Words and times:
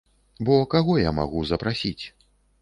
Бо 0.47 0.55
каго 0.71 0.95
я 1.01 1.11
магу 1.19 1.43
запрасіць? 1.51 2.05